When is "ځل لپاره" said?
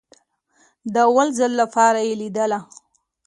1.39-1.99